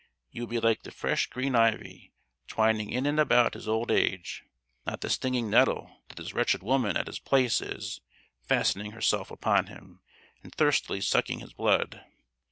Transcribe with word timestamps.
You 0.31 0.41
would 0.41 0.49
be 0.49 0.59
like 0.59 0.81
the 0.81 0.89
fresh 0.89 1.27
green 1.27 1.53
ivy, 1.53 2.11
twining 2.47 2.89
in 2.89 3.05
and 3.05 3.19
about 3.19 3.53
his 3.53 3.67
old 3.67 3.91
age; 3.91 4.43
not 4.83 5.01
the 5.01 5.11
stinging 5.11 5.47
nettle 5.47 6.01
that 6.07 6.15
this 6.17 6.33
wretched 6.33 6.63
woman 6.63 6.97
at 6.97 7.05
his 7.05 7.19
place 7.19 7.61
is, 7.61 8.01
fastening 8.41 8.93
herself 8.93 9.29
upon 9.29 9.67
him, 9.67 9.99
and 10.41 10.55
thirstily 10.55 11.01
sucking 11.01 11.37
his 11.41 11.53
blood! 11.53 12.03